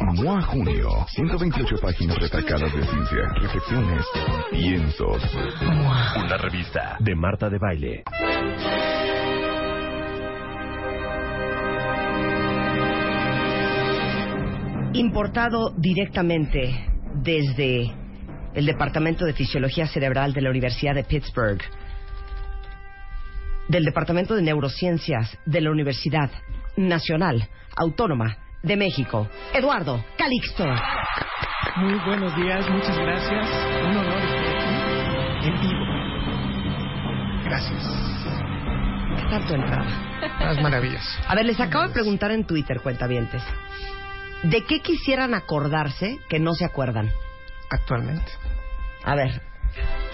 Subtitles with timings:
[0.00, 4.06] MOA Junio, 128 páginas retacadas de ciencia, reflexiones,
[4.50, 5.22] piensos.
[6.16, 8.04] Una revista de Marta de Baile.
[14.94, 17.92] Importado directamente desde
[18.54, 21.60] el Departamento de Fisiología Cerebral de la Universidad de Pittsburgh,
[23.68, 26.30] del Departamento de Neurociencias de la Universidad
[26.76, 30.64] Nacional Autónoma de México, Eduardo Calixto.
[31.76, 33.48] Muy buenos días, muchas gracias.
[33.84, 35.84] Un honor estar aquí en vivo.
[37.44, 37.82] Gracias.
[39.16, 40.38] ¿Qué tal tu entrada?
[40.40, 41.02] Las maravillas.
[41.28, 43.42] A ver, les acabo de preguntar en Twitter, cuentavientes.
[44.44, 47.10] ¿De qué quisieran acordarse que no se acuerdan?
[47.70, 48.30] Actualmente.
[49.04, 49.40] A ver,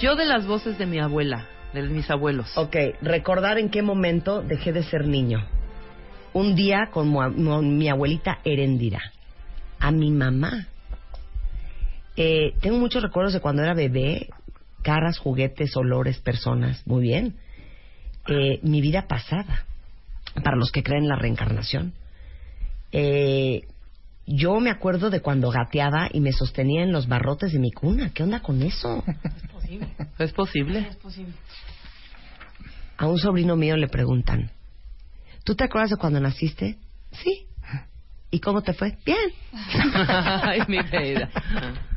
[0.01, 2.57] Yo de las voces de mi abuela, de mis abuelos.
[2.57, 5.47] ok, recordar en qué momento dejé de ser niño.
[6.39, 9.01] Un día con mi abuelita Herendira.
[9.81, 10.69] A mi mamá.
[12.15, 14.29] Eh, tengo muchos recuerdos de cuando era bebé.
[14.83, 16.87] Caras, juguetes, olores, personas.
[16.87, 17.35] Muy bien.
[18.29, 19.67] Eh, mi vida pasada.
[20.45, 21.93] Para los que creen en la reencarnación.
[22.93, 23.63] Eh,
[24.25, 28.13] yo me acuerdo de cuando gateaba y me sostenía en los barrotes de mi cuna.
[28.15, 29.03] ¿Qué onda con eso?
[30.21, 30.89] ¿Es posible?
[32.97, 34.53] A un sobrino mío le preguntan,
[35.49, 36.77] ¿tú te acuerdas de cuando naciste?
[37.11, 37.47] Sí.
[38.31, 38.99] ¿Y cómo te fue?
[39.07, 39.33] Bien.
[40.07, 41.31] Ay, mi vida.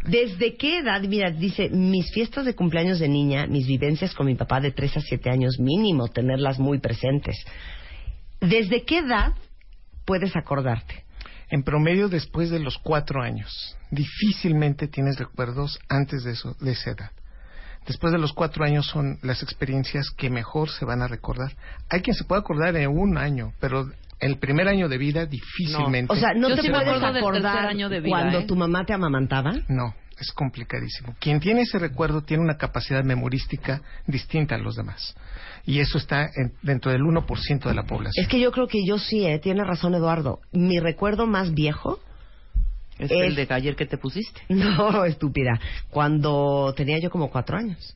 [0.06, 1.02] ¿Desde qué edad?
[1.02, 4.96] Mira, dice, mis fiestas de cumpleaños de niña, mis vivencias con mi papá de 3
[4.96, 7.44] a 7 años mínimo, tenerlas muy presentes.
[8.40, 9.34] ¿Desde qué edad
[10.06, 11.04] puedes acordarte?
[11.50, 13.76] En promedio, después de los cuatro años.
[13.90, 17.12] Difícilmente tienes recuerdos antes de, eso, de esa edad.
[17.88, 21.52] Después de los cuatro años son las experiencias que mejor se van a recordar.
[21.90, 26.14] Hay quien se puede acordar en un año, pero el primer año de vida difícilmente.
[26.14, 28.46] O sea, ¿no Yo te sí puedes acordar año de vida, cuando ¿eh?
[28.46, 29.54] tu mamá te amamantaba?
[29.68, 31.16] No, es complicadísimo.
[31.20, 35.16] Quien tiene ese recuerdo tiene una capacidad memorística distinta a los demás.
[35.66, 38.24] Y eso está en- dentro del 1% de la población.
[38.24, 39.40] Es que yo creo que yo sí, ¿eh?
[39.40, 40.40] Tiene razón Eduardo.
[40.52, 42.00] Mi recuerdo más viejo
[43.02, 44.42] Es, Es- el de ayer que te pusiste.
[44.50, 45.60] No, estúpida.
[45.90, 47.96] Cuando tenía yo como cuatro años.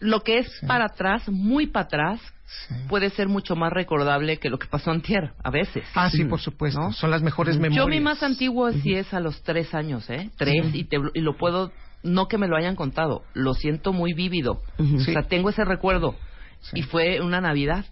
[0.00, 2.20] Lo que es para atrás, muy para atrás,
[2.68, 2.74] Sí.
[2.88, 5.84] puede ser mucho más recordable que lo que pasó antier, a veces.
[5.94, 6.80] Ah, sí, por supuesto.
[6.80, 6.92] ¿No?
[6.92, 7.76] Son las mejores memorias.
[7.76, 10.30] Yo mi más antiguo sí es a los tres años, ¿eh?
[10.36, 11.70] Tres, y, te, y lo puedo,
[12.02, 14.62] no que me lo hayan contado, lo siento muy vívido.
[14.78, 16.16] O sea, tengo ese recuerdo.
[16.60, 16.80] Sí.
[16.80, 17.84] Y fue una Navidad.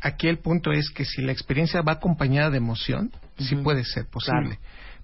[0.00, 4.06] Aquí el punto es que si la experiencia va acompañada de emoción, sí puede ser
[4.10, 4.56] posible.
[4.56, 4.60] Claro.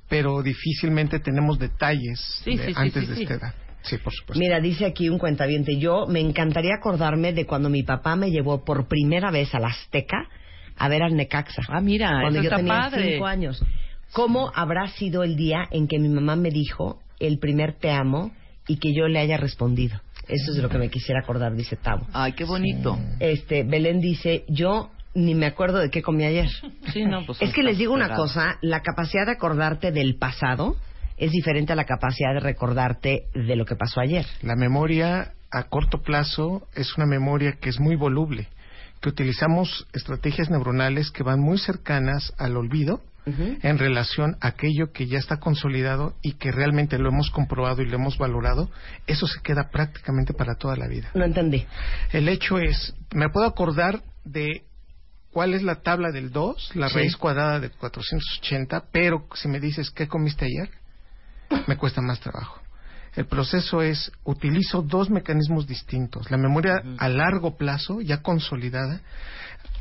[0.09, 3.23] Pero difícilmente tenemos detalles Sí, de sí, antes sí, de sí.
[3.23, 3.55] esta edad.
[3.83, 4.39] Sí, por supuesto.
[4.39, 8.65] Mira, dice aquí un cuentaviente, yo me encantaría acordarme de cuando mi papá me llevó
[8.65, 10.29] por primera vez a la Azteca
[10.77, 11.63] a ver al Necaxa.
[11.69, 13.13] Ah, mira, cuando eso yo está tenía padre.
[13.13, 13.63] cinco años.
[14.13, 18.33] ¿Cómo habrá sido el día en que mi mamá me dijo el primer te amo
[18.67, 20.01] y que yo le haya respondido?
[20.29, 22.07] Eso es de lo que me quisiera acordar, dice Tavo.
[22.15, 22.99] Ay, qué bonito.
[23.21, 26.49] Este, Belén dice, yo ni me acuerdo de qué comí ayer.
[26.93, 30.77] Sí, no, pues Es que les digo una cosa, la capacidad de acordarte del pasado
[31.17, 34.27] es diferente a la capacidad de recordarte de lo que pasó ayer.
[34.43, 38.49] La memoria a corto plazo es una memoria que es muy voluble,
[39.01, 45.07] que utilizamos estrategias neuronales que van muy cercanas al olvido en relación a aquello que
[45.07, 48.69] ya está consolidado y que realmente lo hemos comprobado y lo hemos valorado,
[49.07, 51.11] eso se queda prácticamente para toda la vida.
[51.15, 51.65] No entendí.
[52.13, 54.65] El hecho es, me puedo acordar de
[55.35, 56.95] cuál es la tabla del 2, la Sí.
[56.95, 60.71] raíz cuadrada de 480, pero si me dices qué comiste ayer,
[61.67, 62.61] me cuesta más trabajo.
[63.17, 66.31] El proceso es, utilizo dos mecanismos distintos.
[66.31, 69.01] La memoria a largo plazo, ya consolidada,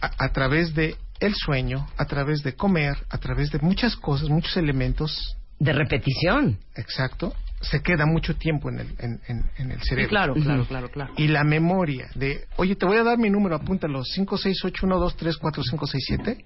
[0.01, 4.29] a, a través de el sueño, a través de comer, a través de muchas cosas,
[4.29, 5.37] muchos elementos.
[5.59, 6.57] De repetición.
[6.75, 7.33] Exacto.
[7.63, 10.03] Se queda mucho tiempo en el, en, en, en el cerebro.
[10.03, 11.13] Sí, claro, claro, claro, claro.
[11.17, 16.43] Y la memoria de, oye, te voy a dar mi número, apúntalo, 56812345567.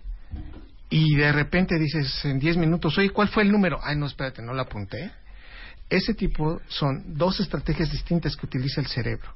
[0.90, 3.80] Y de repente dices en 10 minutos, oye, ¿cuál fue el número?
[3.84, 5.12] Ay, no, espérate, no lo apunté.
[5.90, 9.34] Ese tipo son dos estrategias distintas que utiliza el cerebro.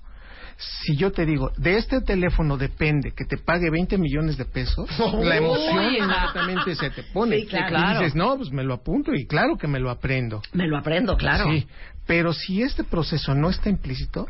[0.57, 4.89] Si yo te digo, de este teléfono depende que te pague 20 millones de pesos,
[5.21, 7.41] la emoción inmediatamente se te pone.
[7.51, 7.99] Sí, claro.
[7.99, 10.41] Y dices, no, pues me lo apunto y claro que me lo aprendo.
[10.53, 11.51] Me lo aprendo, claro.
[11.51, 11.67] Sí,
[12.05, 14.27] pero si este proceso no está implícito,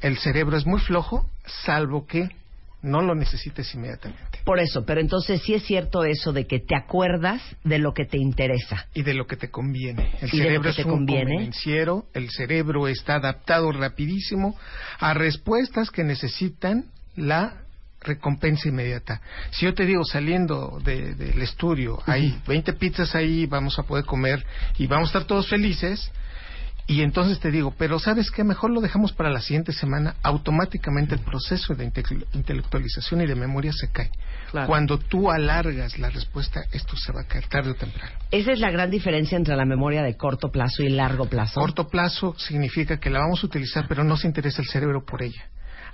[0.00, 2.28] el cerebro es muy flojo, salvo que
[2.86, 4.40] no lo necesites inmediatamente.
[4.44, 8.04] Por eso, pero entonces sí es cierto eso de que te acuerdas de lo que
[8.06, 8.86] te interesa.
[8.94, 10.10] Y de lo que te conviene.
[10.22, 11.30] El ¿Y de lo cerebro que es te un conviene?
[11.32, 14.56] convenenciero, el cerebro está adaptado rapidísimo
[15.00, 16.86] a respuestas que necesitan
[17.16, 17.62] la
[18.00, 19.20] recompensa inmediata.
[19.50, 24.04] Si yo te digo saliendo de- del estudio, hay 20 pizzas ahí, vamos a poder
[24.04, 24.44] comer
[24.78, 26.12] y vamos a estar todos felices,
[26.88, 28.44] y entonces te digo, pero ¿sabes qué?
[28.44, 30.14] Mejor lo dejamos para la siguiente semana.
[30.22, 34.10] Automáticamente el proceso de inte- intelectualización y de memoria se cae.
[34.52, 34.68] Claro.
[34.68, 38.12] Cuando tú alargas la respuesta, esto se va a caer tarde o temprano.
[38.30, 41.60] Esa es la gran diferencia entre la memoria de corto plazo y largo plazo.
[41.60, 45.22] Corto plazo significa que la vamos a utilizar, pero no se interesa el cerebro por
[45.22, 45.44] ella.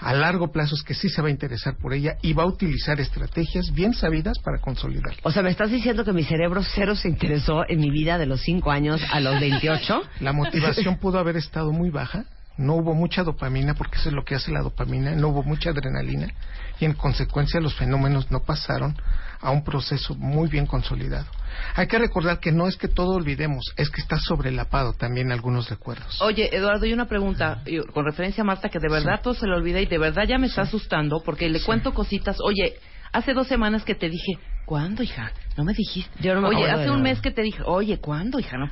[0.03, 2.47] A largo plazo es que sí se va a interesar por ella y va a
[2.47, 5.21] utilizar estrategias bien sabidas para consolidarla.
[5.23, 8.27] O sea, ¿me estás diciendo que mi cerebro cero se interesó en mi vida de
[8.27, 10.03] los 5 años a los 28?
[10.21, 12.25] La motivación pudo haber estado muy baja,
[12.57, 15.71] no hubo mucha dopamina, porque eso es lo que hace la dopamina, no hubo mucha
[15.71, 16.33] adrenalina
[16.81, 18.97] y en consecuencia los fenómenos no pasaron
[19.41, 21.27] a un proceso muy bien consolidado.
[21.75, 25.69] Hay que recordar que no es que todo olvidemos, es que está sobrelapado también algunos
[25.69, 26.21] recuerdos.
[26.23, 27.63] Oye, Eduardo, y una pregunta
[27.93, 30.39] con referencia a Marta, que de verdad todo se le olvida y de verdad ya
[30.39, 32.39] me está asustando porque le cuento cositas.
[32.43, 32.75] Oye,
[33.13, 35.33] hace dos semanas que te dije, ¿cuándo, hija?
[35.57, 36.11] No me dijiste.
[36.21, 38.57] Yo no me oye, hace un mes que te dije, oye, ¿cuándo, hija?
[38.57, 38.71] No,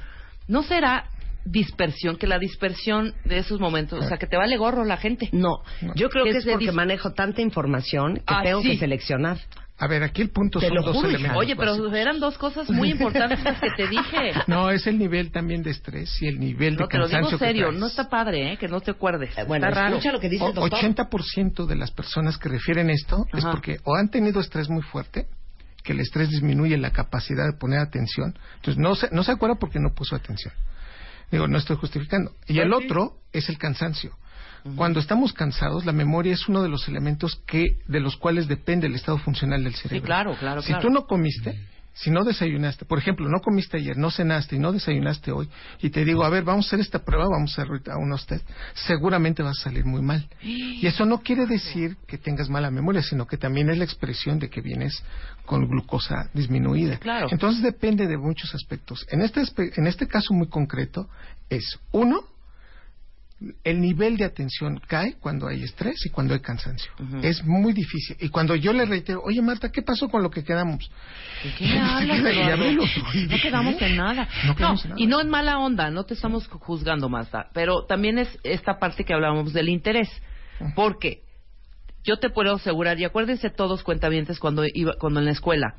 [0.48, 1.04] ¿No será
[1.44, 5.28] dispersión, que la dispersión de esos momentos, o sea, que te vale gorro la gente?
[5.32, 5.58] No,
[5.94, 8.70] yo creo Que que es porque dis- manejo tanta información que Ah, tengo sí.
[8.70, 9.38] que seleccionar.
[9.82, 11.38] A ver, aquí el punto Te son lo dos juro, elementos.
[11.38, 14.32] Oye, pero eran dos cosas muy importantes las que te dije.
[14.46, 17.38] No, es el nivel también de estrés y el nivel de No, te lo cansancio
[17.38, 18.56] digo serio, no está padre, ¿eh?
[18.58, 19.30] Que no te acuerdes.
[19.38, 19.96] Eh, bueno, está raro.
[19.96, 20.78] escucha lo que dice el doctor.
[20.78, 25.28] 80% de las personas que refieren esto es porque o han tenido estrés muy fuerte,
[25.82, 28.34] que el estrés disminuye la capacidad de poner atención.
[28.56, 30.52] Entonces, no se, no se acuerda porque no puso atención.
[31.30, 32.32] Digo, no estoy justificando.
[32.46, 34.16] Y el otro es el cansancio.
[34.76, 38.86] Cuando estamos cansados, la memoria es uno de los elementos que de los cuales depende
[38.88, 40.04] el estado funcional del cerebro.
[40.04, 40.82] claro, claro, Si claro.
[40.82, 41.58] tú no comiste,
[41.92, 45.48] si no desayunaste, por ejemplo, no comiste ayer, no cenaste y no desayunaste hoy,
[45.80, 48.26] y te digo, a ver, vamos a hacer esta prueba, vamos a hacer ahorita unos
[48.26, 50.28] test, seguramente vas a salir muy mal.
[50.42, 54.38] Y eso no quiere decir que tengas mala memoria, sino que también es la expresión
[54.38, 55.02] de que vienes
[55.44, 56.98] con glucosa disminuida.
[56.98, 57.28] Claro.
[57.30, 59.04] Entonces depende de muchos aspectos.
[59.10, 59.42] En este,
[59.76, 61.08] en este caso muy concreto
[61.48, 62.24] es, uno,
[63.64, 66.92] el nivel de atención cae cuando hay estrés y cuando hay cansancio.
[67.22, 68.16] Es muy difícil.
[68.20, 70.90] Y cuando yo le reitero, oye Marta, ¿qué pasó con lo que quedamos?
[73.30, 74.28] No quedamos en nada.
[74.46, 75.02] No quedamos en nada.
[75.02, 77.48] y no en mala onda, no te estamos juzgando, Mazda.
[77.54, 80.08] Pero también es esta parte que hablábamos del interés.
[80.74, 81.22] Porque
[82.04, 85.76] yo te puedo asegurar, y acuérdense todos cuentavientes cuando iba, cuando en la escuela,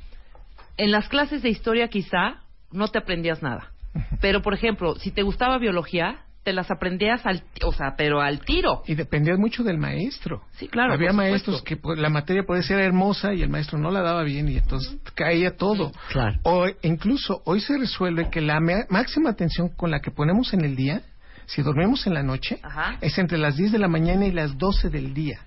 [0.78, 3.72] en las clases de historia quizá no te aprendías nada.
[4.20, 8.40] Pero, por ejemplo, si te gustaba biología, te las aprendías al, o sea, pero al
[8.40, 8.82] tiro.
[8.88, 10.42] Y dependía mucho del maestro.
[10.54, 13.92] Sí, claro, Había maestros que pues, la materia podía ser hermosa y el maestro no
[13.92, 15.92] la daba bien y entonces caía todo.
[16.12, 16.40] Claro.
[16.44, 20.66] O incluso hoy se resuelve que la ma- máxima atención con la que ponemos en
[20.66, 21.02] el día,
[21.46, 22.98] si dormimos en la noche, Ajá.
[23.02, 25.42] es entre las 10 de la mañana y las 12 del día.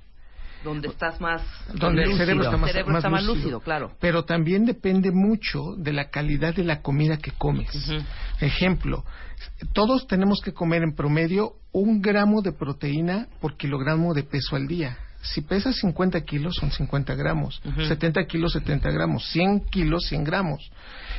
[0.64, 1.42] Donde estás más...
[1.74, 2.24] Donde el lúcido.
[2.24, 3.44] cerebro está más, cerebro más está más lúcido.
[3.44, 3.92] lúcido, claro.
[4.00, 7.68] Pero también depende mucho de la calidad de la comida que comes.
[8.40, 9.04] Ejemplo,
[9.72, 14.66] todos tenemos que comer en promedio un gramo de proteína por kilogramo de peso al
[14.66, 14.96] día.
[15.24, 17.60] Si pesas 50 kilos, son 50 gramos.
[17.64, 17.86] Ujú.
[17.86, 19.26] 70 kilos, 70 gramos.
[19.30, 20.70] 100 kilos, 100 gramos.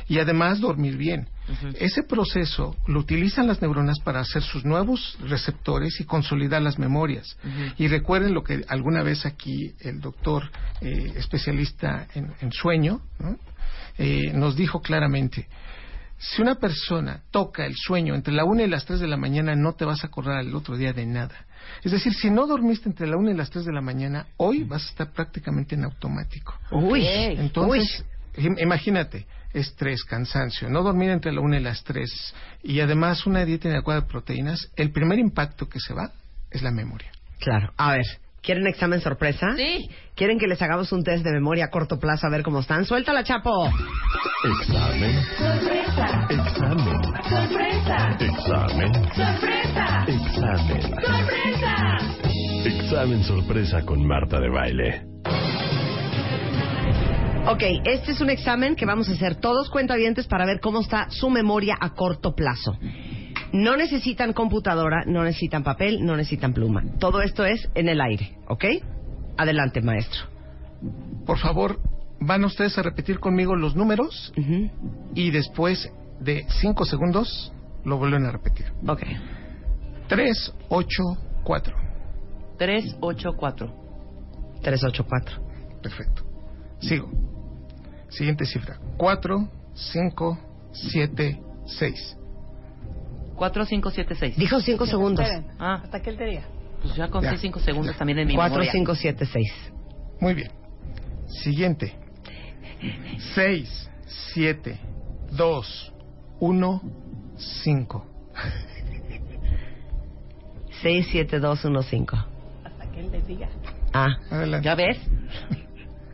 [0.08, 1.28] Y además dormir bien.
[1.48, 1.74] Ujú.
[1.78, 7.36] Ese proceso lo utilizan las neuronas para hacer sus nuevos receptores y consolidar las memorias.
[7.42, 7.74] Ujú.
[7.78, 13.36] Y recuerden lo que alguna vez aquí el doctor eh, especialista en, en sueño ¿no?
[13.98, 15.48] Eh, nos dijo claramente.
[16.18, 19.54] Si una persona toca el sueño entre la 1 y las 3 de la mañana,
[19.54, 21.34] no te vas a acordar al otro día de nada.
[21.84, 24.64] Es decir, si no dormiste entre la 1 y las 3 de la mañana, hoy
[24.64, 26.54] vas a estar prácticamente en automático.
[26.70, 28.04] Uy, Entonces,
[28.36, 33.44] im- imagínate, estrés, cansancio, no dormir entre la 1 y las 3 y además una
[33.44, 36.12] dieta inadecuada de proteínas, el primer impacto que se va
[36.50, 37.10] es la memoria.
[37.40, 37.72] Claro.
[37.76, 38.06] A ver,
[38.46, 39.56] ¿Quieren examen sorpresa?
[39.56, 39.90] Sí.
[40.14, 42.84] ¿Quieren que les hagamos un test de memoria a corto plazo a ver cómo están?
[42.84, 43.68] ¡Suéltala, Chapo!
[44.60, 45.20] Examen.
[45.36, 46.28] Sorpresa.
[46.30, 47.02] Examen.
[47.28, 48.16] Sorpresa.
[48.20, 48.94] Examen.
[49.16, 50.06] Sorpresa.
[50.06, 50.82] Examen.
[50.82, 51.98] Sorpresa.
[52.64, 55.02] Examen sorpresa con Marta de Baile.
[57.48, 61.10] Ok, este es un examen que vamos a hacer todos cuentavientes para ver cómo está
[61.10, 62.78] su memoria a corto plazo.
[63.52, 66.84] No necesitan computadora, no necesitan papel, no necesitan pluma.
[66.98, 68.64] Todo esto es en el aire, ¿ok?
[69.36, 70.22] Adelante, maestro.
[71.24, 71.80] Por favor,
[72.20, 74.32] van ustedes a repetir conmigo los números
[75.14, 77.52] y después de cinco segundos
[77.84, 78.66] lo vuelven a repetir.
[78.86, 79.02] Ok.
[80.08, 81.02] Tres, ocho,
[81.44, 81.76] cuatro.
[82.58, 83.74] 384.
[84.62, 85.80] 384.
[85.82, 86.22] Perfecto.
[86.80, 87.10] Sigo.
[88.08, 88.78] Siguiente cifra.
[88.96, 90.38] Cuatro, cinco,
[90.72, 92.16] siete, seis.
[93.36, 94.36] 4576.
[94.36, 95.26] Dijo 5 segundos.
[95.58, 95.80] Ah.
[95.84, 96.42] Hasta que él te diga.
[96.82, 97.38] Pues ya conté Ya.
[97.38, 98.72] 5 segundos también en mi 4, memoria.
[98.72, 99.52] 5, 7, 6.
[100.20, 100.50] Muy bien.
[101.26, 101.94] Siguiente.
[103.34, 103.90] Seis,
[104.34, 104.78] siete,
[105.32, 105.92] dos,
[106.40, 106.82] uno,
[107.36, 108.06] cinco.
[110.82, 112.16] 6, 7, 2, 1, 5.
[112.64, 113.48] Hasta que él les diga.
[113.92, 114.08] Ah.
[114.30, 114.64] Adelante.
[114.64, 114.98] ¿Ya ves?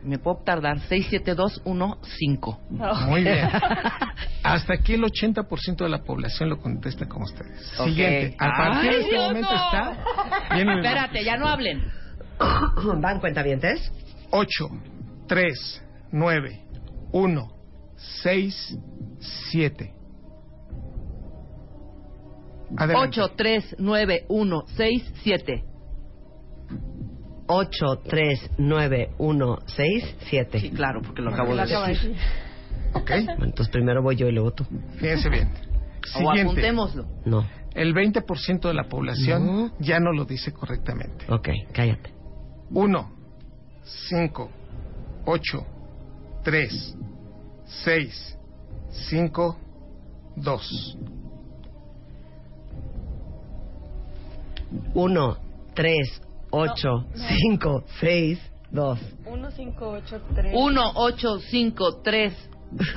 [0.03, 0.79] Me puedo tardar.
[0.79, 3.07] 67215.
[3.07, 3.49] Muy bien.
[4.43, 7.73] Hasta aquí el 80% de la población lo contesta como ustedes.
[7.79, 7.87] Ok.
[7.87, 8.35] Siguiente.
[8.39, 9.55] A partir de este Dios, momento no.
[9.55, 10.03] está.
[10.57, 11.83] El Espérate, ya no hablen.
[13.01, 13.91] ¿Van cuentavientes?
[14.31, 14.47] 8,
[15.27, 16.61] 3, 9,
[17.11, 17.47] 1,
[18.23, 18.77] 6,
[19.51, 19.93] 7.
[22.75, 23.21] Adelante.
[23.21, 25.63] 8, 3, 9, 1, 6, 7.
[27.47, 30.59] 8, 3, 9, 1, 6, 7.
[30.59, 32.15] Sí, claro, porque lo acabo de decir.
[32.93, 33.11] Ok.
[33.41, 34.65] Entonces primero voy yo y luego tú.
[34.97, 35.49] Fíjense bien.
[36.15, 36.41] O Siguiente.
[36.41, 37.05] apuntémoslo.
[37.25, 37.45] No.
[37.73, 39.71] El 20% de la población No.
[39.79, 41.25] ya no lo dice correctamente.
[41.29, 42.11] Ok, cállate.
[42.69, 43.11] 1,
[44.09, 44.51] 5,
[45.25, 45.65] 8,
[46.43, 46.95] 3,
[47.83, 48.37] 6,
[49.09, 49.57] 5,
[50.35, 50.97] 2.
[54.93, 55.37] 1,
[55.73, 56.21] 3,
[56.55, 57.05] 8,
[57.49, 58.39] 5, 6,
[58.71, 58.99] 2.
[59.25, 60.53] 1, 5, 8, 3.
[60.53, 62.33] 1, 8, 5, 3,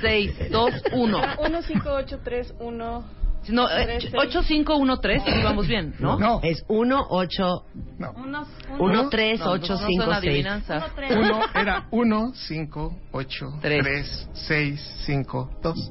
[0.00, 1.20] 6, 2, 1.
[1.38, 3.04] 1, 5, 8, 3, 1.
[3.48, 4.14] No, eh, Tres, seis.
[4.18, 5.22] 8, 5, 1, 3.
[5.26, 6.18] Y vamos bien, ¿no?
[6.18, 6.40] No.
[6.42, 7.64] Es 1, 8,
[7.98, 8.12] No.
[8.16, 8.46] 1,
[8.78, 10.16] 1, 3, No, 8, no son 5, 6.
[10.16, 10.94] adivinanzas.
[10.96, 11.16] 3.
[11.16, 13.82] 1 era 1, 5, 8, Tres.
[13.82, 15.90] 3, 6, 5, 2.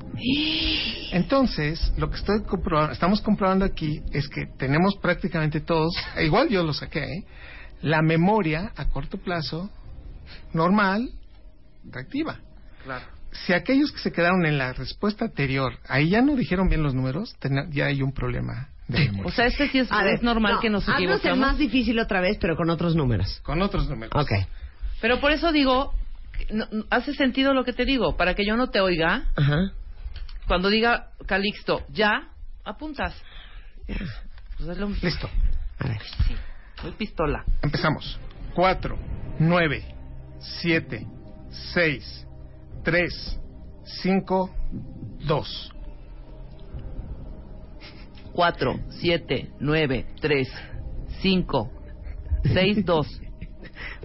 [1.13, 6.49] Entonces, lo que estoy comprobando, estamos comprobando aquí es que tenemos prácticamente todos, e igual
[6.49, 7.23] yo lo saqué, ¿eh?
[7.81, 9.69] La memoria a corto plazo
[10.53, 11.09] normal,
[11.89, 12.39] reactiva.
[12.83, 13.05] Claro.
[13.45, 16.93] Si aquellos que se quedaron en la respuesta anterior, ahí ya no dijeron bien los
[16.93, 19.25] números, ten- ya hay un problema de memoria.
[19.25, 21.39] O sea, este sí es, A ver, es normal no, que nos haznos el equivoquemos.
[21.39, 23.41] más difícil otra vez, pero con otros números.
[23.43, 24.13] Con otros números.
[24.15, 24.31] Ok.
[25.01, 25.93] Pero por eso digo,
[26.51, 28.15] no- hace sentido lo que te digo.
[28.15, 29.71] Para que yo no te oiga, Ajá.
[30.47, 32.29] cuando diga Calixto, ya,
[32.63, 33.13] apuntas.
[33.85, 35.07] Pues es lo mismo.
[35.09, 35.29] Listo.
[35.79, 36.01] A ver.
[36.97, 37.43] Pistola.
[37.61, 38.19] Empezamos.
[38.55, 38.97] 4,
[39.39, 39.83] 9,
[40.61, 41.07] 7,
[41.73, 42.27] 6,
[42.83, 43.39] 3,
[44.03, 44.49] 5,
[45.27, 45.71] 2.
[48.33, 50.47] 4, 7, 9, 3,
[51.21, 51.71] 5,
[52.43, 53.21] 6, 2,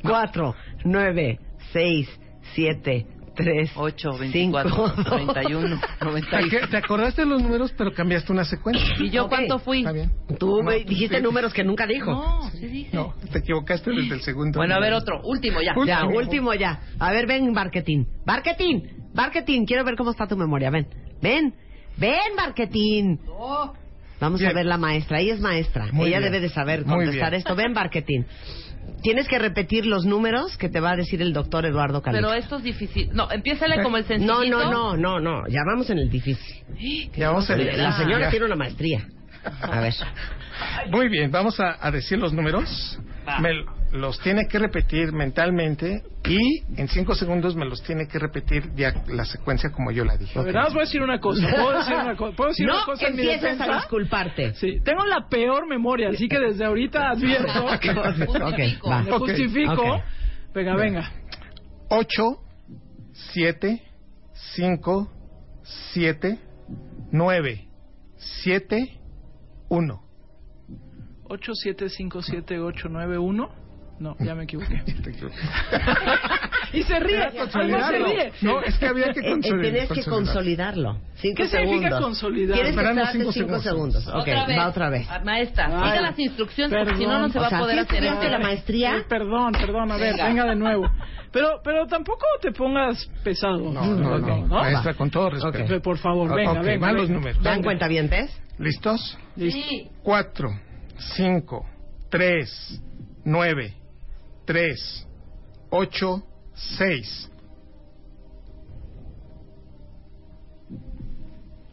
[0.03, 1.41] 4, 9,
[1.73, 2.21] 6,
[2.55, 3.07] 7,
[3.43, 6.71] 3, 8, 24, 31, ¿Te 96.
[6.71, 8.87] te acordaste de los números, pero cambiaste una secuencia?
[9.01, 9.29] ¿Y yo Ok.
[9.31, 9.79] cuánto fui?
[9.79, 10.11] Está bien.
[10.39, 11.23] Tú No, me dijiste sí.
[11.23, 12.11] números que nunca dijo.
[12.13, 12.91] No, sí dije.
[12.97, 14.59] No, te equivocaste desde el segundo.
[14.59, 15.21] Bueno, a ver otro.
[15.25, 15.75] Último, ya.
[15.87, 16.19] Ya, Último.
[16.19, 16.81] último ya.
[16.99, 18.05] A ver, ven, Marketing.
[18.25, 18.81] Marketing,
[19.15, 20.71] Marketing, quiero ver cómo está tu memoria.
[20.71, 20.87] Ven,
[21.21, 21.55] ven,
[21.97, 23.17] ven, Marketing.
[24.21, 25.19] Vamos a ver la maestra.
[25.21, 25.89] Ella es maestra.
[25.93, 26.33] Muy Ella bien.
[26.33, 27.57] debe de saber contestar esto.
[27.57, 28.23] Ven, Marketing.
[29.03, 32.29] Tienes que repetir los números que te va a decir el doctor Eduardo Calixto.
[32.29, 33.09] Pero esto es difícil.
[33.15, 34.35] No, empiézale como el sencillito.
[34.59, 35.49] No, no, no, no, no.
[35.49, 36.57] Ya vamos en el difícil.
[37.17, 38.31] Ya vamos a La señora ya.
[38.31, 39.07] tiene una maestría.
[39.63, 39.95] A ver.
[40.91, 42.99] Muy bien, vamos a, a decir los números.
[43.41, 48.73] Me los tiene que repetir mentalmente y en cinco segundos me los tiene que repetir
[48.77, 50.39] ya la secuencia como yo la dije.
[50.39, 51.49] A ver, nada más voy a decir una cosa.
[51.51, 54.55] ¿Puedo decir una, co- ¿puedo decir una No cosa en mi empieces a disculparte.
[54.55, 57.65] Sí, tengo la peor memoria, así que desde ahorita advierto.
[57.67, 57.87] ok,
[58.89, 59.03] va.
[59.03, 59.73] Me justifico.
[59.97, 60.03] ok.
[60.55, 61.13] Venga, venga.
[61.89, 62.23] 8,
[63.13, 63.83] 7,
[64.55, 65.13] 5,
[65.93, 66.39] 7,
[67.13, 67.69] 9,
[68.17, 68.99] 7,
[69.69, 70.03] 1.
[71.25, 73.60] 8, 7, 5, 7, 8, 9, 1.
[74.00, 74.83] No, ya me equivoqué.
[76.73, 77.16] Y se ríe.
[77.16, 78.07] Además se consolidarlo.
[78.07, 78.33] ríe.
[78.42, 79.61] No, es que había que Eh, eh, consolidar.
[79.73, 80.99] Tienes que consolidarlo.
[81.16, 82.00] Cinco ¿Qué significa segundos.
[82.00, 82.54] consolidar?
[82.54, 83.62] Tienes que cinco cinco segundos.
[84.04, 84.07] segundos.
[84.09, 84.59] Ok, Otra vez.
[84.59, 85.07] va otra vez.
[85.11, 87.23] Ah, Maestra, Ay, siga las instrucciones porque si no, perdón.
[87.23, 88.28] no se va O sea, a poder ¿sí hacer esto.
[88.28, 88.97] la maestría?
[88.99, 90.26] Eh, perdón, perdón, a ver, Venga.
[90.28, 90.90] venga de nuevo.
[91.33, 93.59] Pero, pero tampoco te pongas pesado.
[93.73, 94.47] No, no, Ok, no.
[94.47, 95.75] Maestra, con todo respeto.
[95.76, 96.87] Ok, Por favor, venga, Ok, venga.
[96.87, 97.42] van los números.
[97.42, 98.30] ¿Dan cuenta vientes?
[98.59, 99.19] ¿Listos?
[99.37, 99.61] Listo.
[99.69, 99.88] Sí.
[100.04, 100.50] Cuatro,
[101.16, 101.66] cinco,
[102.09, 102.80] tres,
[103.25, 103.75] nueve,
[104.50, 105.07] tres,
[105.71, 106.25] ocho,
[106.76, 107.30] seis.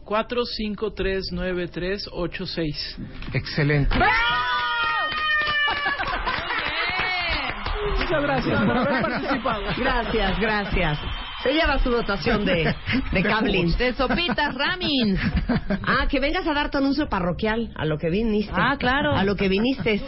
[0.04, 2.96] Cuatro, cinco, tres, nueve, tres, ocho, seis.
[3.32, 3.96] Excelente.
[7.98, 9.62] Muchas gracias por haber participado.
[9.76, 11.27] Gracias, gracias.
[11.48, 12.74] Se lleva su dotación de,
[13.10, 13.78] de cablins.
[13.78, 15.18] De sopitas Ramins.
[15.82, 18.52] Ah, que vengas a dar tu anuncio parroquial, a lo que viniste.
[18.54, 19.16] Ah, claro.
[19.16, 20.02] A lo que viniste.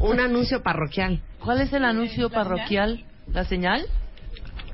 [0.00, 1.20] Un anuncio parroquial.
[1.38, 3.04] ¿Cuál es el anuncio parroquial?
[3.28, 3.86] ¿La señal?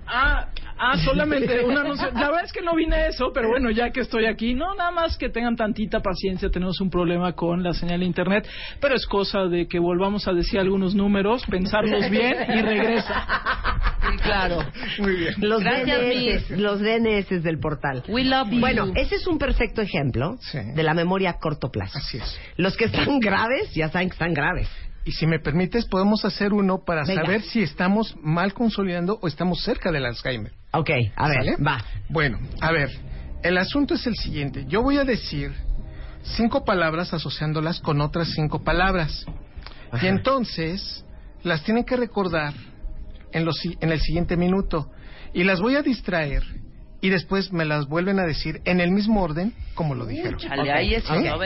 [0.07, 2.11] Ah, ah, solamente un anuncio.
[2.13, 4.75] La verdad es que no vine a eso, pero bueno, ya que estoy aquí, no,
[4.75, 6.49] nada más que tengan tantita paciencia.
[6.51, 8.49] Tenemos un problema con la señal de internet,
[8.81, 13.27] pero es cosa de que volvamos a decir algunos números, pensarlos bien y regresa.
[14.11, 14.59] Sí, claro.
[14.99, 15.35] Muy bien.
[15.39, 18.05] Los Gracias, DNS, los DNS del portal.
[18.09, 18.61] We love you.
[18.61, 20.59] Bueno, ese es un perfecto ejemplo Sí.
[20.75, 21.99] de la memoria a corto plazo.
[21.99, 22.41] Así es.
[22.57, 24.69] Los que están graves ya saben que están graves.
[25.05, 27.23] Y si me permites, podemos hacer uno para Venga.
[27.25, 30.53] saber si estamos mal consolidando o estamos cerca del Alzheimer.
[30.79, 31.57] Ok, a ver, ¿Sale?
[31.57, 31.79] va.
[32.09, 32.91] Bueno, a ver,
[33.43, 34.65] el asunto es el siguiente.
[34.69, 35.53] Yo voy a decir
[36.23, 39.25] cinco palabras asociándolas con otras cinco palabras.
[40.03, 41.05] Y entonces
[41.43, 42.53] las tienen que recordar
[43.33, 44.91] en, los, si- en el siguiente minuto.
[45.33, 46.43] Y las voy a distraer
[47.01, 50.39] y después me las vuelven a decir en el mismo orden como lo dijeron.
[50.39, 51.05] Chale, Ok, ahí es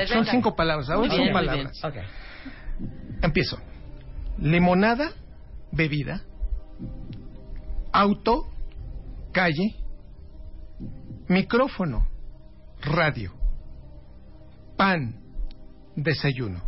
[0.09, 1.85] Son cinco palabras, ahora son palabras.
[1.85, 1.95] Ok.
[3.23, 3.59] Empiezo.
[4.39, 5.11] Limonada,
[5.73, 6.23] bebida.
[7.93, 8.47] Auto,
[9.33, 9.77] calle.
[11.29, 12.09] Micrófono,
[12.81, 13.33] radio.
[14.77, 15.21] Pan,
[15.95, 16.63] desayuno.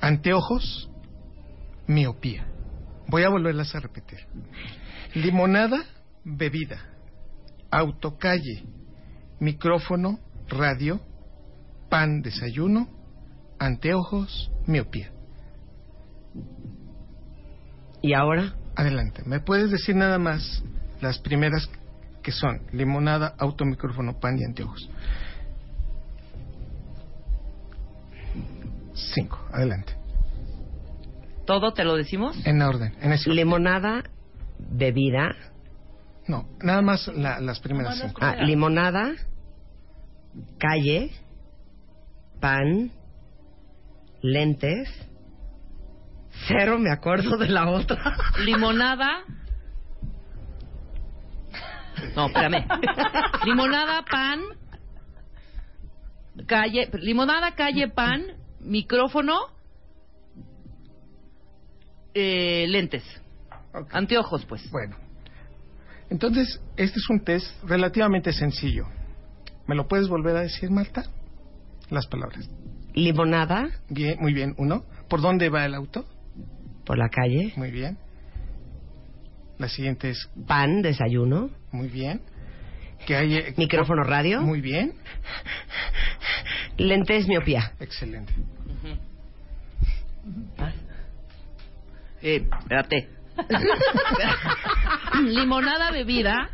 [0.00, 0.90] Anteojos,
[1.86, 2.46] miopía.
[3.08, 4.18] Voy a volverlas a repetir.
[5.14, 5.84] Limonada,
[6.24, 6.78] bebida.
[7.70, 8.64] Auto, calle.
[9.40, 11.00] Micrófono, radio.
[11.88, 12.88] Pan, desayuno.
[13.58, 15.12] Anteojos, miopía.
[18.02, 18.54] ¿Y ahora?
[18.76, 19.22] Adelante.
[19.24, 20.62] ¿Me puedes decir nada más
[21.00, 21.68] las primeras
[22.22, 24.88] que son limonada, auto, micrófono, pan y anteojos?
[28.94, 29.38] Cinco.
[29.52, 29.94] Adelante.
[31.46, 32.36] ¿Todo te lo decimos?
[32.46, 32.94] En orden.
[33.02, 33.36] En ese orden.
[33.44, 34.04] Limonada,
[34.58, 35.34] bebida.
[36.26, 38.20] No, nada más la- las primeras cinco.
[38.22, 39.12] Ah, limonada,
[40.58, 41.10] calle,
[42.40, 42.90] pan,
[44.22, 44.88] lentes.
[46.48, 48.16] Cero me acuerdo de la otra.
[48.44, 49.22] Limonada.
[52.14, 52.66] No, espérame.
[53.44, 54.40] Limonada, pan.
[56.46, 56.88] Calle.
[57.00, 58.22] Limonada, calle, pan.
[58.60, 59.34] Micrófono.
[62.14, 63.02] eh, lentes.
[63.90, 64.70] Anteojos, pues.
[64.70, 64.96] Bueno.
[66.10, 68.86] Entonces, este es un test relativamente sencillo.
[69.66, 71.04] ¿Me lo puedes volver a decir, Marta?
[71.90, 72.48] Las palabras.
[72.94, 74.54] Limonada Bien, muy bien.
[74.58, 74.84] Uno.
[75.08, 76.04] ¿Por dónde va el auto?
[76.86, 77.96] por la calle, Muy bien.
[79.58, 82.22] La siguiente es pan, desayuno, muy bien.
[83.04, 84.94] Que hay eh, micrófono radio, Muy bien.
[86.78, 87.72] lentes, miopía.
[87.80, 88.32] Excelente.
[92.22, 93.08] Eh, espérate.
[95.24, 96.48] Limonada, bebida.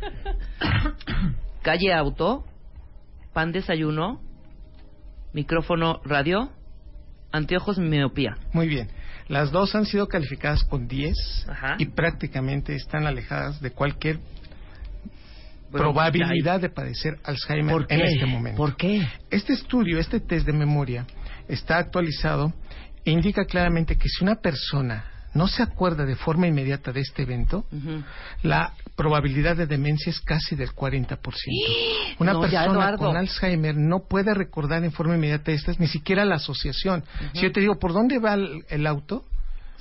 [1.61, 2.43] Calle, auto.
[3.31, 4.19] Pan, desayuno.
[5.33, 6.49] Micrófono, radio.
[7.31, 8.35] Anteojos, miopía.
[8.51, 8.89] Muy bien.
[9.29, 11.15] Las dos han sido calificadas con 10
[11.47, 11.75] Ajá.
[11.77, 14.19] y prácticamente están alejadas de cualquier
[15.71, 17.95] probabilidad de padecer Alzheimer ¿Por qué?
[17.95, 18.57] en este momento.
[18.57, 19.07] ¿Por qué?
[19.29, 21.05] Este estudio, este test de memoria,
[21.47, 22.53] está actualizado
[23.05, 27.23] e indica claramente que si una persona no se acuerda de forma inmediata de este
[27.23, 27.65] evento,
[28.43, 31.17] la probabilidad de demencia es casi del 40%.
[32.19, 36.25] Una No, ya, persona con Alzheimer no puede recordar en forma inmediata estas, ni siquiera
[36.25, 37.03] la asociación.
[37.33, 39.23] Si yo te digo, ¿por dónde va el, el auto?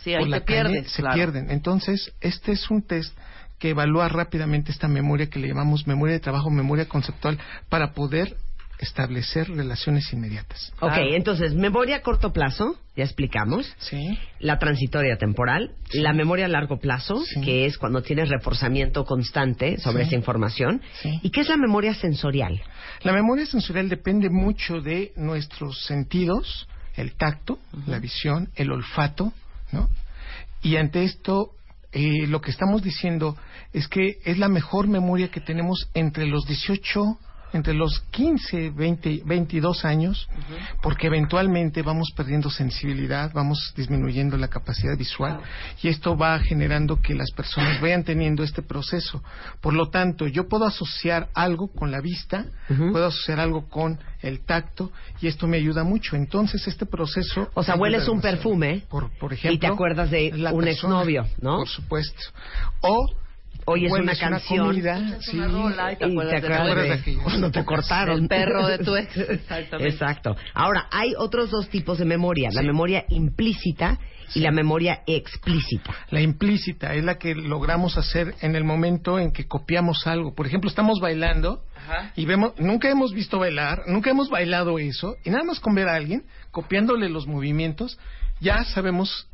[0.04, 0.90] Sí, ahí la te pierdes.
[0.92, 1.16] se claro.
[1.16, 1.50] pierden.
[1.50, 3.14] Entonces, este es un test
[3.60, 8.36] que evalúa rápidamente esta memoria que le llamamos memoria de trabajo, memoria conceptual, para poder
[8.78, 10.72] establecer relaciones inmediatas.
[10.80, 13.70] Ok, entonces, memoria a corto plazo, ya explicamos.
[13.78, 14.18] ¿Sí?
[14.38, 17.42] La transitoria temporal, la memoria a largo plazo, Sí.
[17.42, 20.08] que es cuando tienes reforzamiento constante sobre Sí.
[20.08, 20.80] esa información.
[21.02, 21.20] Sí.
[21.22, 22.62] ¿Y qué es la memoria sensorial?
[23.02, 29.34] La memoria sensorial depende mucho de nuestros sentidos, el tacto, la visión, el olfato,
[29.72, 29.90] ¿no?
[30.62, 31.50] Y ante esto
[31.92, 33.36] eh, lo que estamos diciendo
[33.72, 37.18] es que es la mejor memoria que tenemos entre los 18
[37.52, 40.28] entre los 15, 20, 22 años,
[40.82, 45.40] porque eventualmente vamos perdiendo sensibilidad, vamos disminuyendo la capacidad visual
[45.82, 49.22] y esto va generando que las personas vayan teniendo este proceso.
[49.60, 54.40] Por lo tanto, yo puedo asociar algo con la vista, puedo asociar algo con el
[54.40, 56.16] tacto y esto me ayuda mucho.
[56.16, 57.50] Entonces, este proceso...
[57.54, 61.58] O sea, hueles un perfume Por, por ejemplo, y te acuerdas de un exnovio, ¿no?
[61.58, 62.20] Por supuesto.
[62.80, 63.06] O
[63.72, 66.82] Oyes una hueles canción, comida, sí, una rola y te y acuerdas te de acuerdas
[66.82, 67.22] de de aquello.
[67.22, 68.22] cuando te cortaron.
[68.22, 69.16] El perro de tu ex.
[69.28, 69.92] Exactamente.
[69.92, 70.36] Exacto.
[70.54, 73.98] Ahora, hay otros dos tipos de memoria, la memoria implícita
[74.34, 75.94] y la memoria explícita.
[76.10, 80.34] La implícita es la que logramos hacer en el momento en que copiamos algo.
[80.34, 82.12] Por ejemplo, estamos bailando Ajá.
[82.16, 85.88] y vemos, nunca hemos visto bailar, nunca hemos bailado eso, y nada más con ver
[85.88, 87.98] a alguien copiándole los movimientos,
[88.40, 89.28] ya sabemos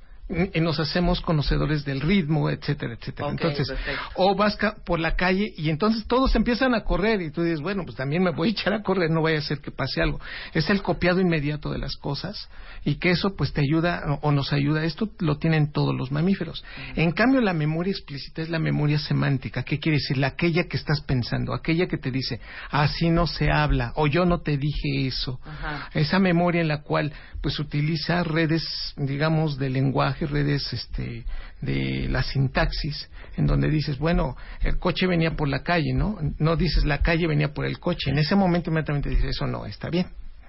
[0.60, 3.30] nos hacemos conocedores del ritmo, etcétera, etcétera.
[3.30, 4.02] Entonces, perfecto.
[4.16, 7.84] o vas por la calle y entonces todos empiezan a correr y tú dices, bueno,
[7.84, 10.20] pues también me voy a echar a correr, no vaya a ser que pase algo.
[10.52, 12.48] Es el copiado inmediato de las cosas
[12.84, 14.84] y que eso pues te ayuda o- nos ayuda.
[14.84, 16.64] Esto lo tienen todos los mamíferos.
[16.96, 19.62] En cambio, la memoria explícita es la memoria semántica.
[19.62, 20.16] ¿Qué quiere decir?
[20.18, 24.24] La aquella que estás pensando, aquella que te dice, así no se habla o yo
[24.24, 25.40] no te dije eso.
[25.44, 25.88] Ajá.
[25.94, 28.64] Esa memoria en la cual pues utiliza redes,
[28.96, 31.24] digamos, de lenguaje, redes este,
[31.60, 36.18] de la sintaxis, en donde dices, bueno, el coche venía por la calle, ¿no?
[36.38, 38.10] No dices la calle venía por el coche.
[38.10, 40.06] En ese momento inmediatamente dices, eso no, está bien.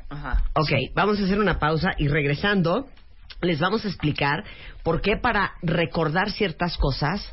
[0.10, 0.46] Ajá.
[0.54, 2.88] Ok, vamos a hacer una pausa y regresando
[3.42, 4.44] les vamos a explicar
[4.84, 7.30] por qué para recordar ciertas cosas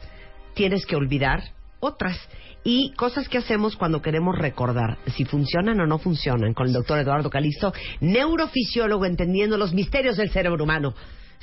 [0.54, 1.42] tienes que olvidar
[1.80, 2.18] otras
[2.64, 6.98] y cosas que hacemos cuando queremos recordar, si funcionan o no funcionan, con el doctor
[6.98, 10.94] Eduardo Calisto, neurofisiólogo entendiendo los misterios del cerebro humano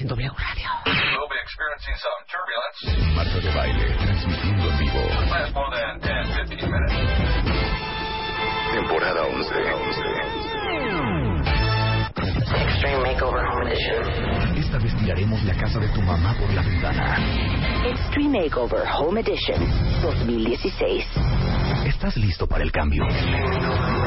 [0.02, 0.70] en W Radio.
[0.86, 2.80] We'll be experiencing some turbulence.
[3.14, 5.02] Marta de baile, transmitiendo en vivo.
[5.30, 6.94] Last more than 10, 15 minutes.
[8.74, 9.54] Temporada 11.
[12.52, 14.58] Extreme Makeover Home Edition.
[14.58, 17.18] Esta vez tiraremos la casa de tu mamá por la ventana.
[17.86, 19.60] Extreme Makeover Home Edition
[20.02, 21.06] 2016.
[21.86, 23.04] ¿Estás listo para el cambio?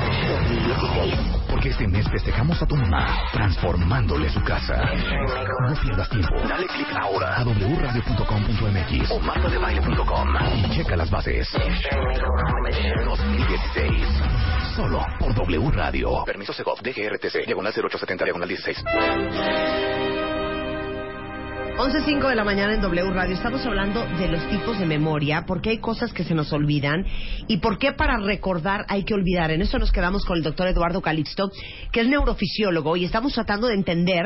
[0.05, 1.45] 2016.
[1.49, 4.83] Porque este mes festejamos a tu mamá, transformándole su casa.
[5.69, 6.35] No pierdas tiempo.
[6.49, 11.49] Dale clic ahora a wradio.com.mx o martadebaile.com y checa las bases.
[11.55, 13.05] Extreme Makeover Home Edition.
[13.05, 14.09] 2016.
[14.77, 16.25] Solo por W Radio.
[16.25, 18.85] Permiso Segov, DGRTC, diagonal 0870, diagonal 16.
[21.77, 23.35] 11.05 de la mañana en W Radio.
[23.35, 27.05] Estamos hablando de los tipos de memoria, por qué hay cosas que se nos olvidan
[27.49, 29.51] y por qué para recordar hay que olvidar.
[29.51, 31.51] En eso nos quedamos con el doctor Eduardo Calixto,
[31.91, 34.25] que es neurofisiólogo, y estamos tratando de entender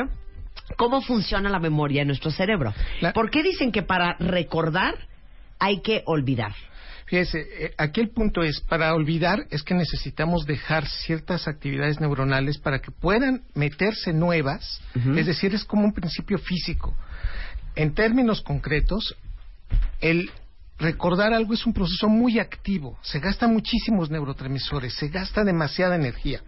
[0.77, 2.75] cómo funciona la memoria en nuestro cerebro.
[3.15, 4.97] ¿Por qué dicen que para recordar
[5.59, 6.53] hay que olvidar?
[7.09, 12.59] Fíjese, eh, aquí el punto es, para olvidar es que necesitamos dejar ciertas actividades neuronales
[12.59, 14.83] para que puedan meterse nuevas,
[15.17, 16.95] es decir, es como un principio físico.
[17.75, 19.17] En términos concretos,
[20.03, 20.31] el
[20.79, 26.43] recordar algo es un proceso muy activo, se gastan muchísimos neurotransmisores, se gasta demasiada energía,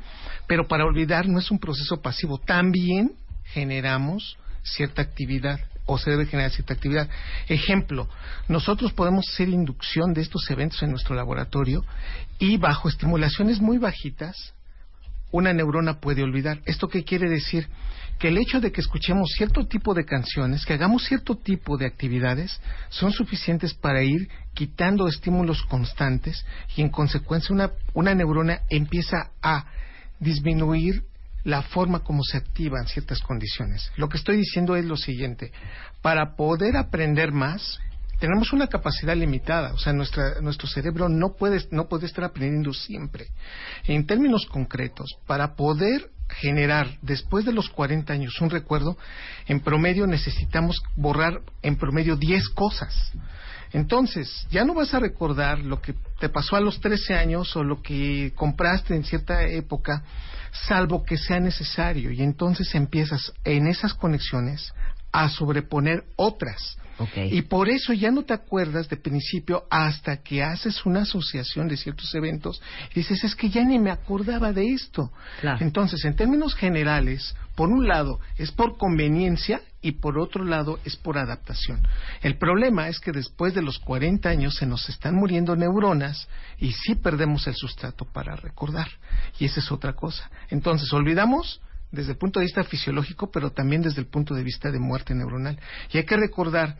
[0.46, 3.12] pero para olvidar no es un proceso pasivo, también
[3.44, 5.58] generamos cierta actividad
[5.90, 7.09] o se debe generar cierta actividad.
[7.48, 8.09] Ejemplo,
[8.48, 11.85] nosotros podemos hacer inducción de estos eventos en nuestro laboratorio
[12.38, 14.55] y bajo estimulaciones muy bajitas
[15.33, 16.61] una neurona puede olvidar.
[16.64, 17.68] ¿Esto qué quiere decir?
[18.18, 21.87] Que el hecho de que escuchemos cierto tipo de canciones, que hagamos cierto tipo de
[21.87, 26.44] actividades, son suficientes para ir quitando estímulos constantes
[26.76, 29.66] y en consecuencia una, una neurona empieza a
[30.18, 31.05] disminuir
[31.44, 33.90] la forma como se activan ciertas condiciones.
[33.96, 35.53] Lo que estoy diciendo es lo siguiente,
[36.03, 37.79] para poder aprender más,
[38.18, 42.72] tenemos una capacidad limitada, o sea, nuestra, nuestro cerebro no puede, no puede estar aprendiendo
[42.74, 43.29] siempre.
[43.85, 48.96] En términos concretos, para poder generar después de los 40 años un recuerdo,
[49.46, 53.12] en promedio necesitamos borrar en promedio 10 cosas.
[53.72, 57.62] Entonces, ya no vas a recordar lo que te pasó a los 13 años o
[57.62, 60.02] lo que compraste en cierta época,
[60.52, 62.11] salvo que sea necesario.
[62.11, 64.72] Y entonces empiezas en esas conexiones
[65.12, 66.76] a sobreponer otras.
[67.30, 71.78] Y por eso ya no te acuerdas de principio hasta que haces una asociación de
[71.78, 75.11] ciertos eventos y dices, es que ya ni me acordaba de esto.
[75.40, 75.64] Claro.
[75.64, 80.96] Entonces, en términos generales, por un lado es por conveniencia y por otro lado es
[80.96, 81.80] por adaptación.
[82.22, 86.72] El problema es que después de los 40 años se nos están muriendo neuronas y
[86.72, 88.88] sí perdemos el sustrato para recordar.
[89.38, 90.30] Y esa es otra cosa.
[90.50, 94.70] Entonces, olvidamos desde el punto de vista fisiológico, pero también desde el punto de vista
[94.70, 95.58] de muerte neuronal.
[95.92, 96.76] Y hay que recordar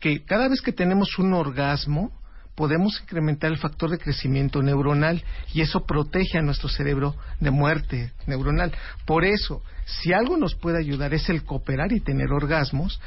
[0.00, 2.12] que cada vez que tenemos un orgasmo,
[2.54, 8.12] podemos incrementar el factor de crecimiento neuronal y eso protege a nuestro cerebro de muerte
[8.26, 8.72] neuronal.
[9.04, 13.00] Por eso, si algo nos puede ayudar es el cooperar y tener orgasmos,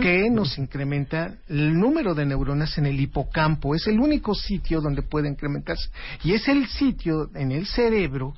[0.00, 3.74] que nos incrementa el número de neuronas en el hipocampo.
[3.74, 5.90] Es el único sitio donde puede incrementarse.
[6.22, 8.34] Y es el sitio en el cerebro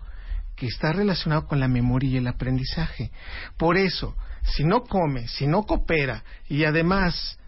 [0.56, 3.10] que está relacionado con la memoria y el aprendizaje.
[3.56, 7.38] Por eso, si no come, si no coopera y además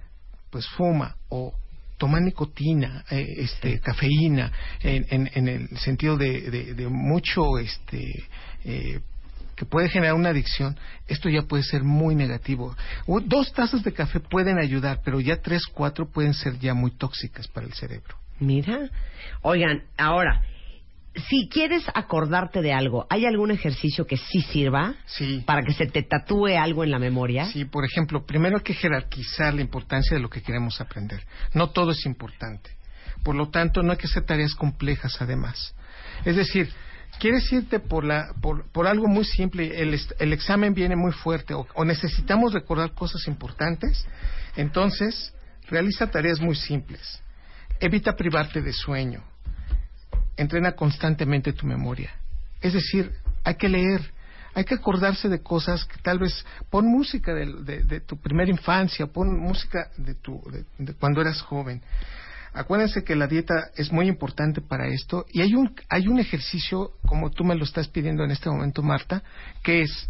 [0.51, 1.53] pues fuma o
[1.99, 4.51] toma nicotina, eh, este, cafeína,
[4.83, 8.25] en, en, en el sentido de, de, de mucho, este,
[8.65, 9.01] eh,
[9.57, 12.77] que puede generar una adicción, esto ya puede ser muy negativo.
[13.25, 17.49] Dos tazas de café pueden ayudar, pero ya tres, cuatro pueden ser ya muy tóxicas
[17.49, 18.17] para el cerebro.
[18.39, 18.89] Mira.
[19.43, 20.43] Oigan, ahora,
[21.29, 25.43] si quieres acordarte de algo, ¿hay algún ejercicio que sí sirva Sí.
[25.47, 27.47] para que se te tatúe algo en la memoria?
[27.47, 31.23] Sí, por ejemplo, primero hay que jerarquizar la importancia de lo que queremos aprender.
[31.55, 32.71] No todo es importante.
[33.23, 35.75] Por lo tanto, no hay que hacer tareas complejas además.
[36.25, 36.71] Es decir,
[37.19, 41.55] quieres irte por, la, por, por algo muy simple, el, el examen viene muy fuerte
[41.55, 44.07] o, o necesitamos recordar cosas importantes,
[44.57, 45.33] entonces
[45.69, 47.21] realiza tareas muy simples.
[47.81, 49.23] Evita privarte de sueño.
[50.39, 52.11] Entrena constantemente tu memoria.
[52.63, 53.13] Es decir,
[53.45, 54.01] hay que leer,
[54.55, 59.39] hay que acordarse de cosas que tal vez pon música de, tu primera infancia, pon
[59.39, 60.41] música de, tu,
[60.79, 61.83] de cuando eras joven.
[62.55, 66.93] Acuérdense que la dieta es muy importante para esto y hay un, hay un ejercicio,
[67.05, 69.23] como tú me lo estás pidiendo en este momento, Marta,
[69.63, 70.09] que es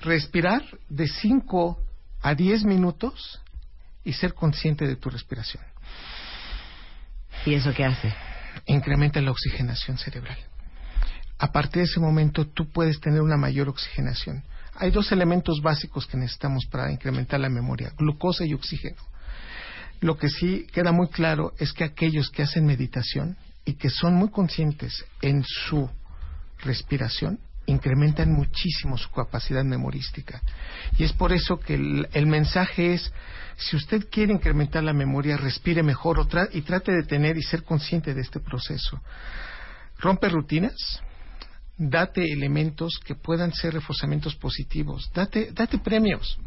[0.00, 1.78] respirar de 5
[2.22, 3.40] a 10 minutos
[4.04, 5.62] y ser consciente de tu respiración.
[7.46, 8.14] ¿Y eso qué hace?
[8.66, 10.38] Incrementa la oxigenación cerebral.
[11.38, 14.44] A partir de ese momento tú puedes tener una mayor oxigenación.
[14.76, 18.96] Hay dos elementos básicos que necesitamos para incrementar la memoria, glucosa y oxígeno.
[20.00, 24.14] Lo que sí queda muy claro es que aquellos que hacen meditación y que son
[24.14, 25.88] muy conscientes en su
[26.58, 30.42] respiración, incrementan muchísimo su capacidad memorística.
[30.98, 33.12] Y es por eso que el, el mensaje es,
[33.56, 37.42] si usted quiere incrementar la memoria, respire mejor o tra- y trate de tener y
[37.42, 39.00] ser consciente de este proceso.
[39.98, 40.74] Rompe rutinas,
[41.78, 46.38] date elementos que puedan ser reforzamientos positivos, date, date premios.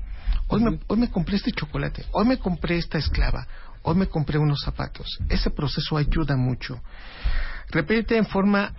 [0.48, 3.48] Hoy me, hoy me compré este chocolate, hoy me compré esta esclava,
[3.84, 5.08] hoy me compré unos zapatos.
[5.30, 6.82] Ese proceso ayuda mucho.
[7.70, 8.74] Repite en forma,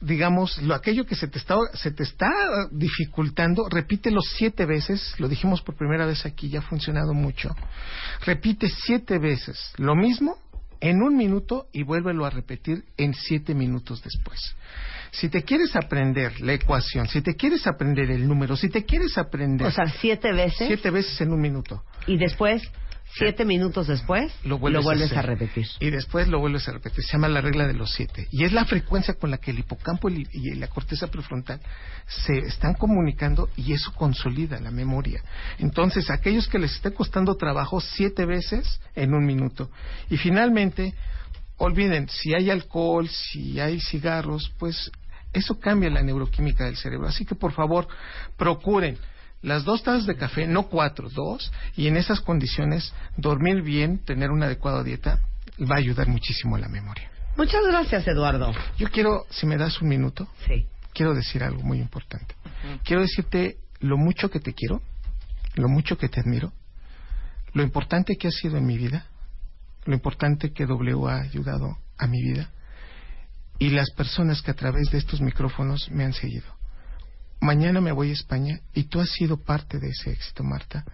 [0.00, 2.30] digamos, lo aquello que se te está, se te está
[2.70, 7.54] dificultando, repítelo siete veces, lo dijimos por primera vez aquí, ya ha funcionado mucho.
[8.24, 10.38] Repite siete veces lo mismo
[10.80, 14.54] en un minuto y vuélvelo a repetir en siete minutos después.
[15.10, 19.16] Si te quieres aprender la ecuación, si te quieres aprender el número, si te quieres
[19.16, 19.66] aprender...
[19.66, 20.68] O sea, siete veces.
[20.68, 21.82] Siete veces en un minuto.
[22.06, 22.62] Y después,
[23.14, 25.30] siete minutos después, Lo vuelves, vuelves a, hacer.
[25.38, 25.66] repetir.
[25.80, 27.02] Y después lo vuelves a repetir.
[27.04, 28.28] Se llama la regla de los siete.
[28.30, 31.60] Y es la frecuencia con la que el hipocampo y y la corteza prefrontal
[32.06, 35.22] se están comunicando y eso consolida la memoria.
[35.58, 39.70] Entonces, aquellos que les esté costando trabajo siete veces en un minuto.
[40.10, 40.94] Y finalmente,
[41.56, 44.90] olviden, si hay alcohol, si hay cigarros, pues
[45.32, 47.08] eso cambia la neuroquímica del cerebro.
[47.08, 47.88] Así que, por favor,
[48.36, 48.98] procuren
[49.42, 54.30] las dos tazas de café, no cuatro, dos, y en esas condiciones dormir bien, tener
[54.30, 55.20] una adecuada dieta,
[55.60, 57.10] va a ayudar muchísimo a la memoria.
[57.36, 58.52] Muchas gracias, Eduardo.
[58.78, 60.66] Yo quiero, si me das un minuto, Sí.
[60.92, 62.34] quiero decir algo muy importante.
[62.84, 64.82] Quiero decirte lo mucho que te quiero,
[65.54, 66.52] lo mucho que te admiro,
[67.52, 69.06] lo importante que has sido en mi vida,
[69.84, 72.50] lo importante que W ha ayudado a mi vida
[73.60, 76.57] y las personas que a través de estos micrófonos me han seguido.
[77.40, 80.84] Mañana me voy a España y tú has sido parte de ese éxito, Marta,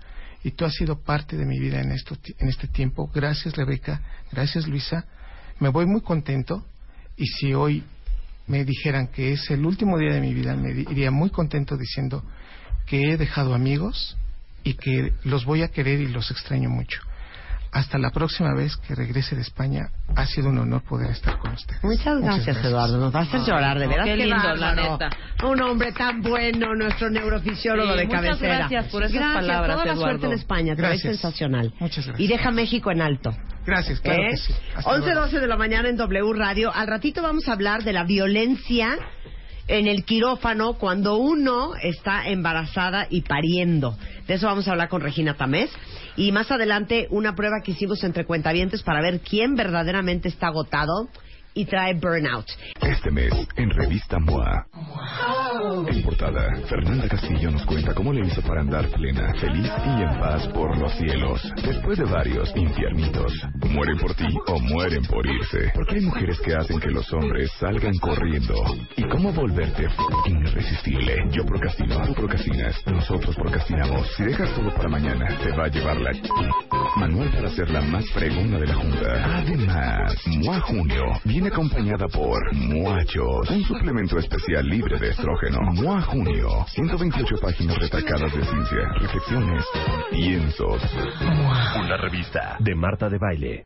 [0.43, 3.11] y tú has sido parte de mi vida en, esto, en este tiempo.
[3.15, 5.07] Gracias, Rebeca, gracias, Luisa.
[5.59, 6.67] Me voy muy contento
[7.17, 7.83] y si hoy
[8.47, 12.23] me dijeran que es el último día de mi vida, me iría muy contento diciendo
[12.87, 14.17] que he dejado amigos
[14.65, 17.01] y que los voy a querer y los extraño mucho.
[17.75, 21.53] Hasta la próxima vez que regrese de España, ha sido un honor poder estar con
[21.55, 21.83] ustedes.
[21.83, 22.99] Muchas gracias, Eduardo.
[22.99, 24.07] Nos va a hacer Ay, llorar, de no, veras.
[24.07, 25.11] qué lindo, la neta.
[25.43, 28.59] Un hombre tan bueno, nuestro neurofisiólogo Sí, de muchas cabecera.
[28.59, 30.09] gracias por esas Gracias, palabras, toda la Eduardo.
[30.11, 30.77] suerte en España.
[30.77, 31.03] Te Gracias.
[31.19, 31.75] sensacional.
[31.81, 32.21] Muchas gracias.
[32.21, 33.37] Y deja México en alto.
[33.67, 34.29] Gracias, claro ¿Eh?
[34.31, 34.55] que sí.
[34.77, 35.21] Hasta 11, luego.
[35.23, 36.73] 12 de la mañana en W Radio.
[36.73, 38.97] Al ratito vamos a hablar de la violencia
[39.69, 43.97] en el quirófano cuando uno está embarazada y pariendo.
[44.27, 45.71] De eso vamos a hablar con Regina Tamés.
[46.17, 51.09] Y más adelante, una prueba que hicimos entre cuentavientes para ver quién verdaderamente está agotado
[51.55, 52.47] y trae burnout.
[52.81, 54.67] Este mes, en Revista MOA,
[55.89, 60.21] En portada, Fernanda Castillo nos cuenta cómo le hizo para andar plena, feliz y en
[60.21, 61.41] paz por los cielos.
[61.63, 63.33] Después de varios infiernitos,
[63.71, 65.71] mueren por ti o mueren por irse.
[65.75, 68.55] Porque hay mujeres que hacen que los hombres salgan corriendo.
[68.97, 69.87] ¿Y cómo volverte
[70.27, 71.17] irresistible?
[71.31, 74.09] Yo procrastino, tú procrastinas, nosotros procrastinamos.
[74.17, 76.13] Si dejas todo para mañana, te va a llevar la...
[76.97, 79.39] Manual para ser la más fregona de la junta.
[79.39, 85.61] Además, Mua Junio viene acompañada por Muachos, un suplemento especial libre de estrógeno.
[85.73, 89.65] Mua Junio, 128 páginas retacadas de ciencia, reflexiones,
[90.11, 90.83] piensos.
[91.85, 93.63] Una revista de Marta de Baile.